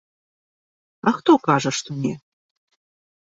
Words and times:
А 1.11 1.11
хто 1.17 1.31
кажа, 1.47 1.71
што 1.79 1.91
не. 2.05 2.13